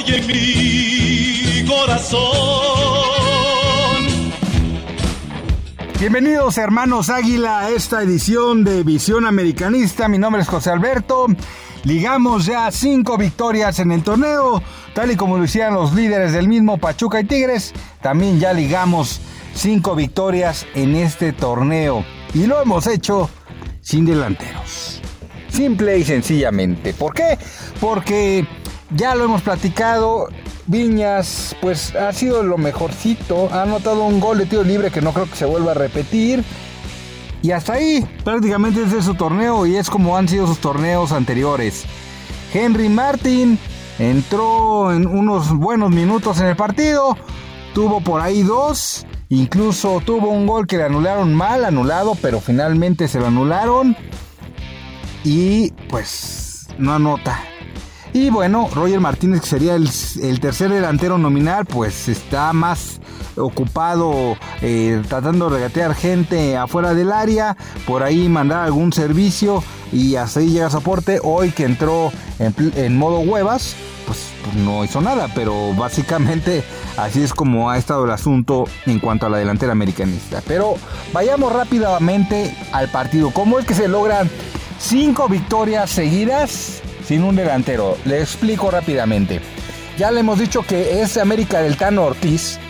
[0.00, 2.20] hoy en mi corazón.
[5.98, 10.08] Bienvenidos hermanos Águila a esta edición de Visión Americanista.
[10.08, 11.26] Mi nombre es José Alberto.
[11.84, 14.62] Ligamos ya cinco victorias en el torneo,
[14.94, 17.72] tal y como lo hicieron los líderes del mismo Pachuca y Tigres.
[18.02, 19.20] También ya ligamos
[19.54, 22.04] cinco victorias en este torneo
[22.34, 23.30] y lo hemos hecho
[23.80, 25.00] sin delanteros.
[25.48, 26.94] Simple y sencillamente.
[26.94, 27.38] ¿Por qué?
[27.80, 28.46] Porque
[28.94, 30.28] ya lo hemos platicado,
[30.66, 33.48] Viñas, pues ha sido lo mejorcito.
[33.52, 36.44] Ha anotado un gol de tiro libre que no creo que se vuelva a repetir.
[37.42, 41.84] Y hasta ahí, prácticamente es su torneo y es como han sido sus torneos anteriores.
[42.52, 43.58] Henry Martin
[43.98, 47.16] entró en unos buenos minutos en el partido.
[47.74, 49.06] Tuvo por ahí dos.
[49.28, 53.96] Incluso tuvo un gol que le anularon mal, anulado, pero finalmente se lo anularon.
[55.24, 57.40] Y pues no anota.
[58.12, 63.00] Y bueno, Roger Martínez, que sería el, tercer delantero nominal, pues está más
[63.36, 70.16] ocupado eh, tratando de regatear gente afuera del área, por ahí mandar algún servicio y
[70.16, 71.20] ahí llega soporte.
[71.22, 76.64] Hoy que entró en, modo huevas, pues, pues, no hizo nada, pero básicamente
[76.96, 80.42] así es como ha estado el asunto en cuanto a la delantera americanista.
[80.48, 80.74] Pero
[81.12, 83.30] vayamos rápidamente al partido.
[83.30, 84.28] ¿Cómo es que se logran
[84.80, 86.82] cinco victorias seguidas?
[87.10, 87.98] Sin un delantero.
[88.04, 89.40] Le explico rápidamente.
[89.98, 92.60] Ya le hemos dicho que es América del Tano Ortiz.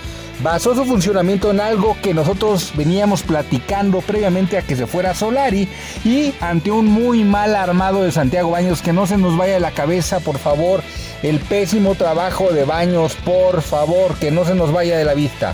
[0.43, 5.69] Basó su funcionamiento en algo que nosotros veníamos platicando previamente a que se fuera Solari
[6.07, 9.61] y ante un muy mal armado de Santiago Baños, que no se nos vaya de
[9.61, 10.83] la cabeza, por favor,
[11.23, 15.53] el pésimo trabajo de Baños, por favor, que no se nos vaya de la vista.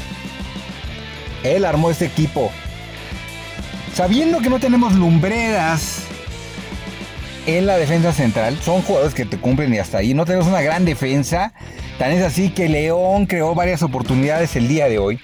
[1.42, 2.52] Él armó este equipo.
[3.94, 6.06] Sabiendo que no tenemos lumbreras
[7.46, 8.58] en la defensa central.
[8.60, 10.14] Son jugadores que te cumplen y hasta ahí.
[10.14, 11.52] No tenemos una gran defensa.
[11.98, 15.20] Tan es así que León creó varias oportunidades el día de hoy.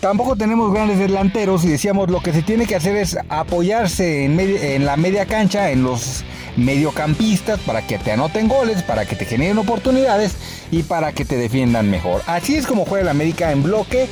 [0.00, 4.84] Tampoco tenemos grandes delanteros y decíamos lo que se tiene que hacer es apoyarse en,
[4.84, 6.24] la media cancha, en los
[6.56, 10.34] mediocampistas para que te anoten goles, para que te generen oportunidades
[10.72, 12.20] y para que te defiendan mejor.
[12.26, 14.08] Así es como juega el América en bloque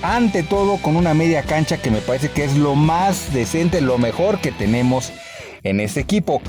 [0.00, 3.98] ante todo con una media cancha que me parece que es lo más decente, lo
[3.98, 5.12] mejor que tenemos
[5.68, 6.40] en este equipo.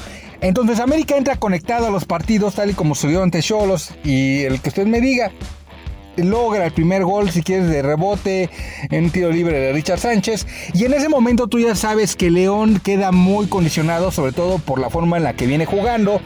[0.42, 4.62] Entonces América entra conectado a los partidos tal y como subió ante Cholos y el
[4.62, 5.32] que usted me diga
[6.18, 8.50] logra el primer gol si quieres de rebote
[8.90, 12.32] en un tiro libre de Richard Sánchez y en ese momento tú ya sabes que
[12.32, 16.20] León queda muy condicionado sobre todo por la forma en la que viene jugando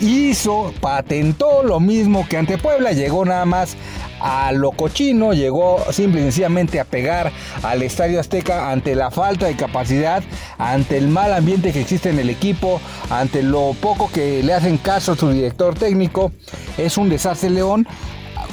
[0.00, 3.76] hizo, patentó lo mismo que ante Puebla, llegó nada más
[4.20, 9.46] a lo cochino, llegó simple y sencillamente a pegar al Estadio Azteca ante la falta
[9.46, 10.22] de capacidad,
[10.58, 12.80] ante el mal ambiente que existe en el equipo,
[13.10, 16.32] ante lo poco que le hacen caso a su director técnico.
[16.78, 17.86] Es un desastre León.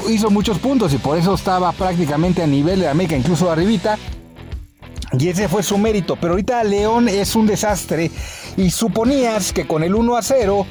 [0.09, 3.97] Hizo muchos puntos y por eso estaba prácticamente a nivel de América, incluso arribita.
[5.17, 6.15] Y ese fue su mérito.
[6.15, 8.09] Pero ahorita León es un desastre.
[8.57, 10.65] Y suponías que con el 1 a 0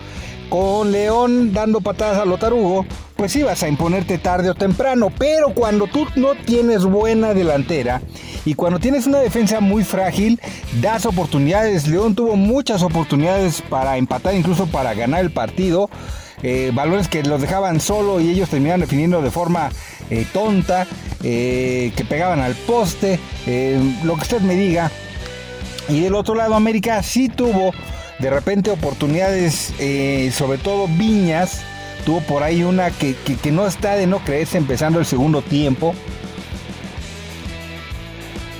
[0.52, 2.84] con León dando patadas a Lotarugo,
[3.16, 5.10] pues ibas a imponerte tarde o temprano.
[5.18, 8.02] Pero cuando tú no tienes buena delantera
[8.44, 10.38] y cuando tienes una defensa muy frágil,
[10.82, 11.88] das oportunidades.
[11.88, 15.88] León tuvo muchas oportunidades para empatar, incluso para ganar el partido.
[16.42, 19.70] Eh, valores que los dejaban solo y ellos terminaban definiendo de forma
[20.10, 20.86] eh, tonta,
[21.22, 23.18] eh, que pegaban al poste,
[24.04, 24.90] lo que usted me diga.
[25.88, 27.72] Y del otro lado, América sí tuvo
[28.18, 31.62] de repente oportunidades, eh, sobre todo Viñas,
[32.04, 33.16] tuvo por ahí una que,
[33.50, 35.94] no está de no creerse empezando el segundo tiempo.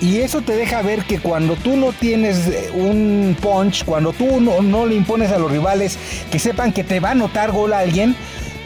[0.01, 4.41] Y eso te deja ver que cuando tú no tienes eh, un punch, cuando tú
[4.41, 5.97] no, no, le impones a los rivales
[6.33, 8.17] que sepan que te va a anotar gol a alguien,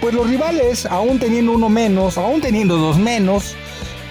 [0.01, 3.55] pues los rivales, aún teniendo uno menos, aún teniendo dos menos,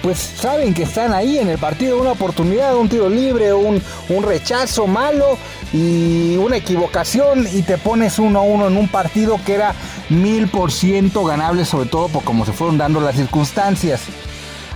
[0.06, 4.22] pues saben que están ahí en el partido, una oportunidad, un tiro libre, un, un
[4.22, 5.36] rechazo malo
[5.72, 9.74] y una equivocación y te pones uno a uno en un partido que era
[10.08, 14.02] mil por ciento ganable, sobre todo por cómo se fueron dando las circunstancias.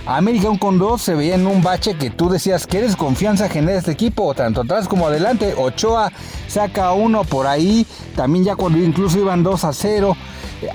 [0.05, 3.47] América un con dos se veía en un bache que tú decías que eres confianza
[3.47, 5.53] genera este equipo, tanto atrás como adelante.
[5.57, 6.11] Ochoa
[6.49, 7.87] saca uno por ahí,
[8.17, 10.17] también ya cuando incluso iban 2 a 0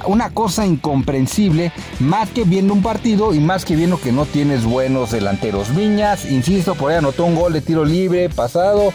[0.07, 4.65] una cosa incomprensible, más que viendo un partido y más que viendo que no tienes
[4.65, 5.75] buenos delanteros.
[5.75, 8.93] Viñas, insisto, por ahí anotó un gol de tiro libre pasado.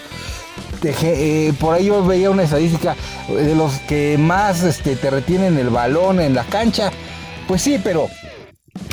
[0.84, 2.96] Eh, por ahí yo veía una estadística
[3.30, 6.92] de los que más este, te retienen el balón en la cancha.
[7.48, 8.08] Pues sí, pero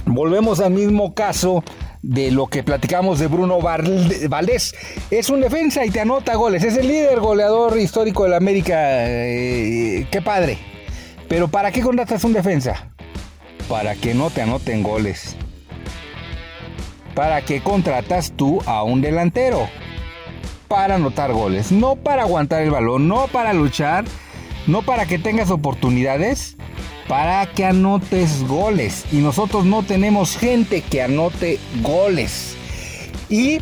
[0.05, 1.65] volvemos al mismo caso
[2.03, 4.75] de lo que platicamos de Bruno Valdés.
[5.11, 6.63] Es un defensa y te anota goles.
[6.63, 8.77] Es el líder goleador histórico de la América.
[9.09, 10.59] Eh, qué padre.
[11.29, 12.89] Pero ¿para qué contratas un defensa?
[13.69, 15.37] Para que no te anoten goles.
[17.15, 19.69] ¿Para qué contratas tú a un delantero?
[20.69, 24.05] Para anotar goles, no para aguantar el balón, no para luchar,
[24.67, 26.57] no para que tengas oportunidades,
[27.09, 29.05] para que anotes goles.
[29.13, 32.57] Y nosotros no tenemos gente que anote goles.
[33.29, 33.61] Y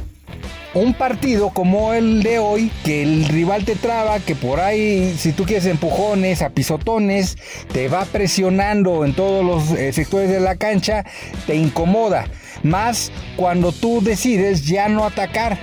[0.76, 5.32] un partido como el de hoy, que el rival te traba, que por ahí, si
[5.32, 7.36] tú quieres empujones, a pisotones,
[7.72, 11.04] te va presionando en todos los eh, sectores de la cancha,
[11.46, 12.26] te incomoda.
[12.62, 15.58] Más cuando tú decides ya no atacar.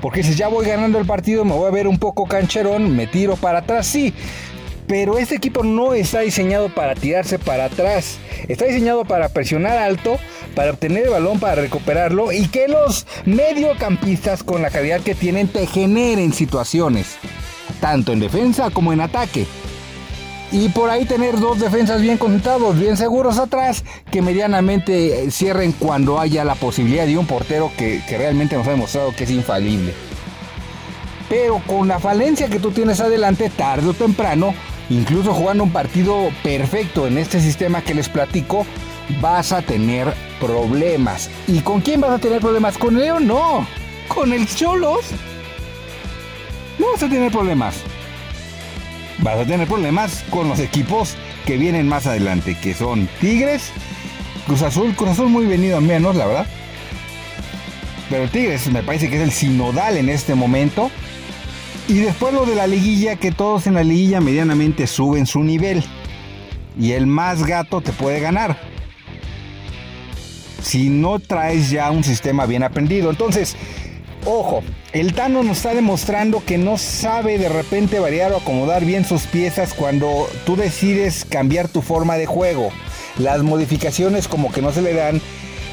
[0.00, 3.06] Porque si ya voy ganando el partido, me voy a ver un poco cancherón, me
[3.06, 4.12] tiro para atrás, sí.
[4.86, 8.18] Pero este equipo no está diseñado para tirarse para atrás.
[8.48, 10.18] Está diseñado para presionar alto,
[10.54, 15.48] para obtener el balón, para recuperarlo y que los mediocampistas con la calidad que tienen
[15.48, 17.16] te generen situaciones.
[17.80, 19.46] Tanto en defensa como en ataque.
[20.52, 26.20] Y por ahí tener dos defensas bien conectados, bien seguros atrás, que medianamente cierren cuando
[26.20, 29.92] haya la posibilidad de un portero que, que realmente nos ha demostrado que es infalible.
[31.28, 34.54] Pero con la falencia que tú tienes adelante, tarde o temprano,
[34.90, 38.66] incluso jugando un partido perfecto en este sistema que les platico,
[39.20, 41.30] vas a tener problemas.
[41.46, 42.78] ¿Y con quién vas a tener problemas?
[42.78, 43.26] ¿Con León?
[43.26, 43.66] No.
[44.08, 45.06] ¿Con el Cholos?
[46.78, 47.76] No vas a tener problemas.
[49.18, 51.14] Vas a tener problemas con los equipos
[51.46, 53.70] que vienen más adelante, que son Tigres,
[54.46, 56.46] Cruz Azul, Cruz Azul muy venido a menos, la verdad.
[58.10, 60.90] Pero Tigres me parece que es el sinodal en este momento.
[61.86, 65.84] Y después lo de la liguilla, que todos en la liguilla medianamente suben su nivel.
[66.78, 68.58] Y el más gato te puede ganar.
[70.62, 73.10] Si no traes ya un sistema bien aprendido.
[73.10, 73.54] Entonces,
[74.24, 79.04] ojo, el Tano nos está demostrando que no sabe de repente variar o acomodar bien
[79.04, 82.70] sus piezas cuando tú decides cambiar tu forma de juego.
[83.18, 85.20] Las modificaciones como que no se le dan.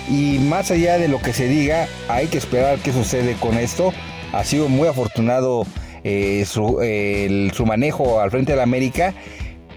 [0.09, 3.93] Y más allá de lo que se diga, hay que esperar qué sucede con esto.
[4.33, 5.65] Ha sido muy afortunado
[6.03, 6.79] eh, su,
[7.53, 9.13] su, manejo al frente de la América,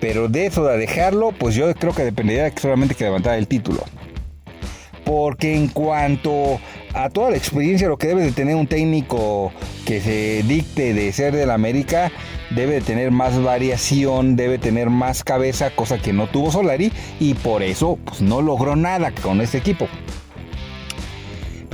[0.01, 3.83] pero de eso de dejarlo, pues yo creo que dependería solamente que levantara el título.
[5.05, 6.59] Porque en cuanto
[6.95, 9.53] a toda la experiencia, lo que debe de tener un técnico
[9.85, 12.11] que se dicte de ser del América,
[12.51, 17.35] debe de tener más variación, debe tener más cabeza, cosa que no tuvo Solari, y
[17.35, 19.89] por eso pues, no logró nada con este equipo.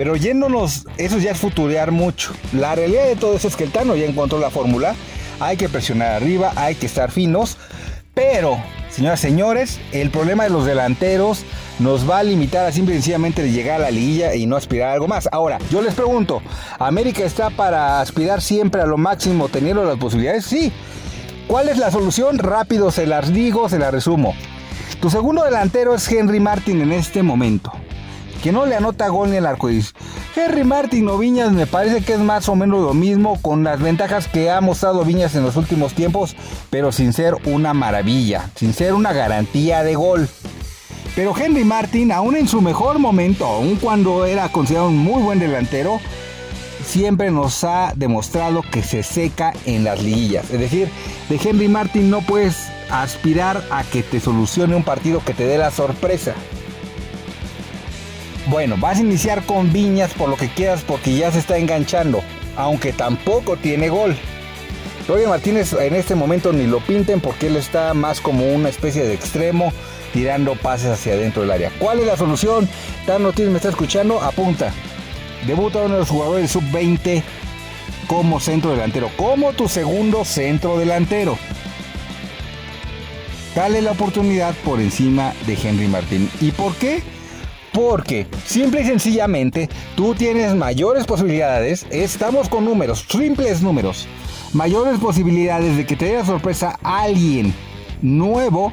[0.00, 2.32] Pero yéndonos, eso ya es futurear mucho.
[2.55, 4.94] La realidad de todo eso es que el Tano ya encontró la fórmula.
[5.41, 7.58] Hay que presionar arriba, hay que estar finos.
[8.14, 8.56] Pero,
[8.88, 11.44] señoras y señores, el problema de los delanteros
[11.81, 14.88] nos va a limitar a simple y sencillamente llegar a la liguilla y no aspirar
[14.88, 15.29] a algo más.
[15.32, 16.41] Ahora, yo les pregunto,
[16.79, 20.46] ¿América está para aspirar siempre a lo máximo teniendo las posibilidades?
[20.46, 20.73] Sí.
[21.46, 22.38] ¿Cuál es la solución?
[22.38, 24.35] Rápido se las digo, se las resumo.
[25.03, 27.70] Tu segundo delantero es Henry Martin en este momento
[28.43, 29.95] que no le anota gol ni el arcoíris.
[30.35, 33.81] Henry Martin o Viñas me parece que es más o menos lo mismo con las
[33.81, 36.37] ventajas que ha mostrado Viñas en los últimos tiempos,
[36.71, 40.29] pero sin ser una maravilla, sin ser una garantía de gol.
[41.17, 45.39] Pero Henry Martin, aún en su mejor momento, aún cuando era considerado un muy buen
[45.39, 46.01] delantero,
[46.85, 50.51] siempre nos ha demostrado que se seca en las liguillas.
[50.51, 50.89] Es decir,
[51.29, 55.59] de Henry Martin no puedes aspirar a que te solucione un partido que te dé
[55.59, 56.35] la sorpresa.
[58.47, 62.23] Bueno, vas a iniciar con Viñas por lo que quieras porque ya se está enganchando,
[62.56, 64.17] aunque tampoco tiene gol.
[65.06, 69.03] Roger Martínez en este momento ni lo pinten porque él está más como una especie
[69.05, 69.73] de extremo
[70.13, 71.70] tirando pases hacia adentro del área.
[71.79, 72.69] ¿Cuál es la solución?
[73.06, 74.73] Tan Noticias me está escuchando, apunta.
[75.47, 77.23] Debuta uno de los jugadores sub-20
[78.06, 81.39] como centro delantero, como tu segundo centro delantero.
[83.55, 86.31] Dale la oportunidad por encima de Henry Martín.
[86.41, 87.03] ¿Y por qué?
[87.72, 94.08] Porque simple y sencillamente tú tienes mayores posibilidades, estamos con números, simples números,
[94.53, 97.55] mayores posibilidades de que te dé la sorpresa alguien
[98.03, 98.72] nuevo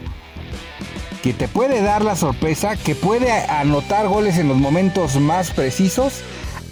[1.21, 6.21] que te puede dar la sorpresa, que puede anotar goles en los momentos más precisos,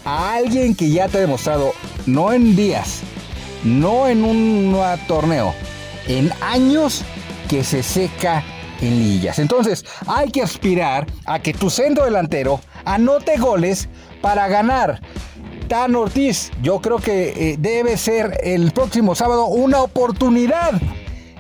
[0.06, 1.74] a alguien que ya te ha demostrado,
[2.06, 3.02] no en días,
[3.64, 4.78] no en un
[5.08, 5.54] torneo,
[6.08, 7.04] en años
[7.50, 8.44] que se seca
[8.82, 9.40] en liguillas.
[9.40, 13.90] Entonces, hay que aspirar a que tu centro delantero anote goles
[14.22, 15.02] para ganar.
[15.68, 20.80] Tan Ortiz, yo creo que eh, debe ser el próximo sábado una oportunidad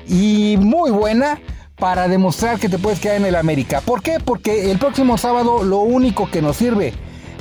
[0.07, 1.39] y muy buena
[1.77, 3.81] para demostrar que te puedes quedar en el América.
[3.81, 4.17] ¿Por qué?
[4.23, 6.93] Porque el próximo sábado lo único que nos sirve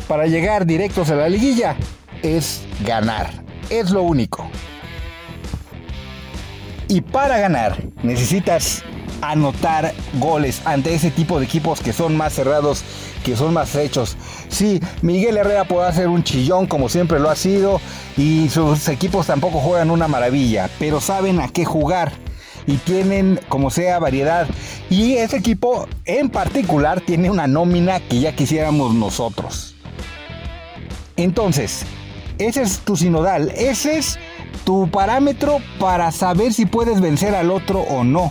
[0.09, 1.77] para llegar directos a la liguilla
[2.23, 3.31] es ganar.
[3.71, 4.49] Es lo único.
[6.89, 8.83] Y para ganar necesitas
[9.31, 12.83] anotar goles ante ese tipo de equipos que son más cerrados,
[13.25, 14.17] que son más hechos.
[14.49, 17.81] Sí, Miguel Herrera puede hacer un chillón como siempre lo ha sido
[18.17, 22.13] y sus equipos tampoco juegan una maravilla, pero saben a qué jugar
[22.67, 24.47] y tienen como sea variedad.
[24.91, 29.75] Y ese equipo en particular tiene una nómina que ya quisiéramos nosotros.
[31.17, 31.85] Entonces,
[32.39, 34.19] ese es tu sinodal, ese es
[34.65, 38.31] tu parámetro para saber si puedes vencer al otro o no.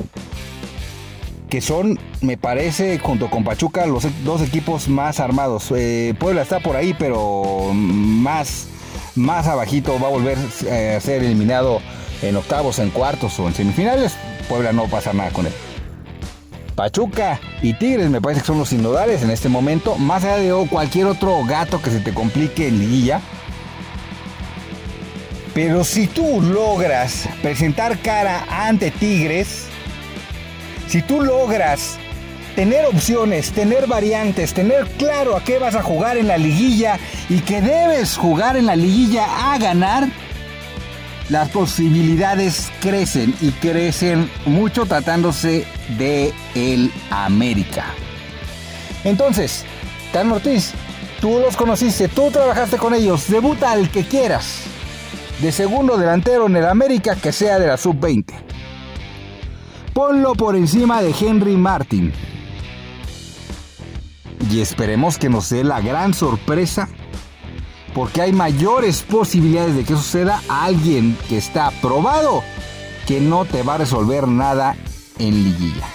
[1.53, 5.72] Que son, me parece, junto con Pachuca, los dos equipos más armados.
[5.75, 8.65] Eh, Puebla está por ahí, pero más,
[9.13, 11.79] más abajito va a volver eh, a ser eliminado
[12.24, 14.15] en octavos, en cuartos o en semifinales.
[14.50, 15.53] Puebla no pasa nada con él.
[16.74, 20.67] Pachuca y Tigres me parece que son los sinodales en este momento, más allá de
[20.69, 23.22] cualquier otro gato que se te complique en liguilla.
[25.53, 29.67] Pero si tú logras presentar cara ante Tigres,
[30.94, 31.98] si tú logras
[32.56, 37.40] tener opciones, tener variantes, tener claro a qué vas a jugar en la liguilla y
[37.40, 40.08] que debes jugar en la liguilla a ganar,
[41.30, 45.66] las posibilidades crecen y crecen mucho tratándose
[45.98, 47.86] de el América.
[49.04, 49.66] Entonces,
[50.12, 50.74] Tan Ortiz,
[51.20, 54.60] tú los conociste, tú trabajaste con ellos, debuta al que quieras.
[55.42, 58.52] De segundo delantero en el América que sea de la sub-20.
[59.94, 62.12] Ponlo por encima de Henry Martin.
[64.50, 66.90] Y esperemos que nos dé la gran sorpresa
[67.94, 72.42] porque hay mayores posibilidades de que suceda a alguien que está probado
[73.06, 74.76] que no te va a resolver nada
[75.20, 75.88] en liguilla.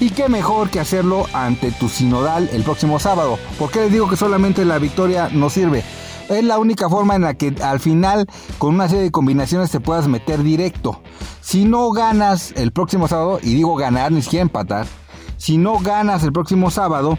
[0.00, 3.38] Y qué mejor que hacerlo ante tu sinodal el próximo sábado.
[3.58, 5.84] ¿Por qué les digo que solamente la victoria no sirve?
[6.28, 9.80] Es la única forma en la que al final con una serie de combinaciones te
[9.80, 11.02] puedas meter directo.
[11.44, 14.86] Si no ganas el próximo sábado, y digo ganar, ni siquiera empatar,
[15.36, 17.18] si no ganas el próximo sábado,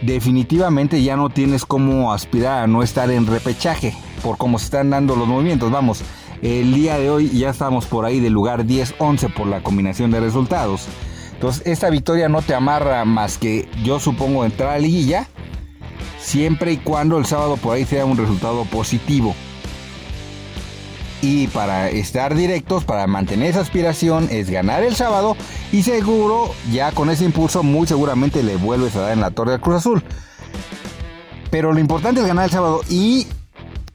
[0.00, 4.88] definitivamente ya no tienes cómo aspirar a no estar en repechaje por cómo se están
[4.88, 5.70] dando los movimientos.
[5.70, 6.00] Vamos,
[6.40, 10.20] el día de hoy ya estamos por ahí del lugar 10-11 por la combinación de
[10.20, 10.86] resultados.
[11.34, 15.28] Entonces, esta victoria no te amarra más que yo supongo entrar a liguilla,
[16.18, 19.34] siempre y cuando el sábado por ahí sea un resultado positivo.
[21.22, 25.36] Y para estar directos, para mantener esa aspiración, es ganar el sábado
[25.70, 29.52] y seguro, ya con ese impulso, muy seguramente le vuelves a dar en la torre
[29.52, 30.02] del Cruz Azul.
[31.50, 33.28] Pero lo importante es ganar el sábado y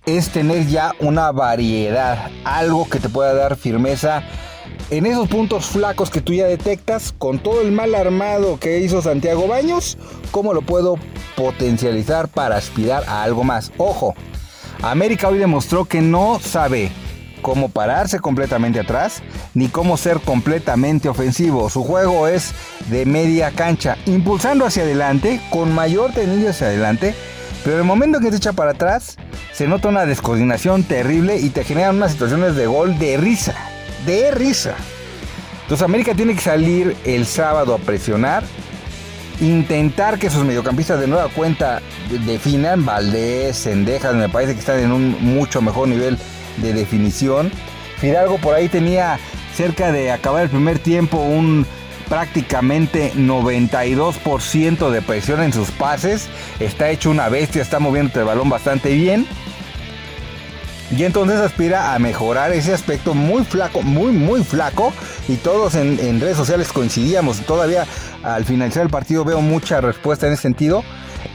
[0.06, 4.24] es tener ya una variedad, algo que te pueda dar firmeza
[4.90, 9.02] en esos puntos flacos que tú ya detectas, con todo el mal armado que hizo
[9.02, 9.98] Santiago Baños,
[10.32, 10.96] ¿cómo lo puedo
[11.36, 13.74] potencializar para aspirar a algo más?
[13.78, 14.16] Ojo,
[14.82, 16.92] América hoy demostró que no sabe
[17.42, 19.22] cómo pararse completamente atrás,
[19.54, 21.70] ni cómo ser completamente ofensivo.
[21.70, 22.54] Su juego es
[22.90, 27.16] de media cancha, impulsando hacia adelante, con mayor tendencia hacia adelante,
[27.64, 29.18] pero el momento que se echa para atrás,
[29.54, 33.56] se nota una descoordinación terrible y te generan unas situaciones de gol de risa,
[34.06, 34.76] de risa.
[35.64, 38.44] Entonces América tiene que salir el sábado a presionar,
[39.42, 41.82] intentar que sus mediocampistas de nueva cuenta
[42.26, 46.18] definan, Valdés, Sendejas, me parece que están en un mucho mejor nivel
[46.58, 47.52] de definición.
[47.98, 49.20] Fidalgo por ahí tenía
[49.56, 51.66] cerca de acabar el primer tiempo un
[52.08, 56.28] prácticamente 92% de presión en sus pases.
[56.60, 59.28] Está hecho una bestia, está moviendo el balón bastante bien.
[60.96, 64.94] Y entonces aspira a mejorar ese aspecto muy flaco, muy, muy flaco.
[65.28, 67.42] Y todos en, en redes sociales coincidíamos.
[67.42, 67.86] Todavía
[68.24, 70.84] al finalizar el partido veo mucha respuesta en ese sentido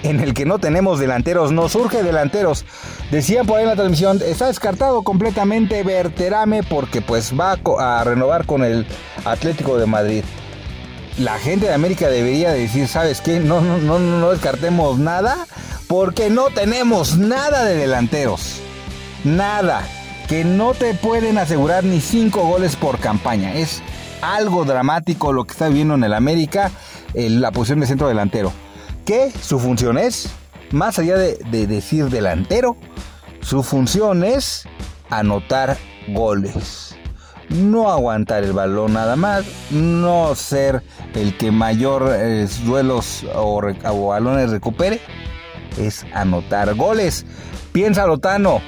[0.02, 2.64] en el que no tenemos delanteros, no surge delanteros.
[3.10, 8.46] Decían por ahí en la transmisión, está descartado completamente Berterame porque pues va a renovar
[8.46, 8.86] con el
[9.24, 10.24] Atlético de Madrid.
[11.18, 13.38] La gente de América debería decir, ¿sabes qué?
[13.38, 15.46] No, no, no, no descartemos nada
[15.86, 18.60] porque no tenemos nada de delanteros.
[19.24, 19.82] Nada.
[20.26, 23.54] Que no te pueden asegurar ni cinco goles por campaña.
[23.54, 23.82] Es
[24.22, 26.70] algo dramático lo que está viviendo en el América,
[27.12, 28.52] en la posición de centro delantero
[29.04, 30.28] que su función es,
[30.70, 32.76] más allá de, decir delantero,
[33.40, 34.64] su función es
[35.10, 35.76] anotar
[36.08, 36.96] goles.
[37.48, 40.82] No aguantar el balón nada más, no ser
[41.14, 43.60] el que mayor eh, duelos o,
[44.06, 45.00] balones recupere,
[45.76, 47.26] es anotar goles.
[47.72, 48.62] Piensa Lotano,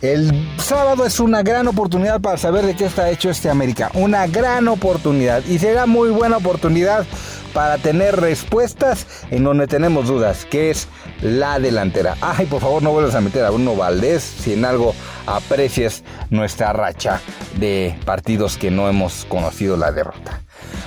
[0.00, 3.92] el sábado es una gran oportunidad para saber de qué está hecho este América.
[3.94, 5.44] Una gran oportunidad.
[5.46, 7.06] Y será muy buena oportunidad
[7.52, 10.88] para tener respuestas en donde tenemos dudas, que es
[11.20, 12.16] la delantera.
[12.20, 14.94] Ay, por favor, no vuelvas a meter a Bruno Valdés si en algo
[15.26, 17.20] aprecias nuestra racha
[17.58, 20.40] de partidos que no hemos conocido la derrota.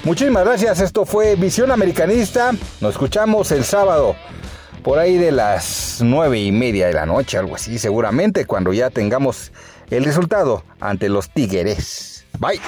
[0.04, 2.52] Muchísimas gracias, esto fue Visión Americanista.
[2.82, 4.16] Nos escuchamos el sábado
[4.84, 8.90] por ahí de las nueve y media de la noche, algo así, seguramente cuando ya
[8.90, 9.52] tengamos
[9.90, 12.26] el resultado ante los Tigres.
[12.40, 12.62] Bye.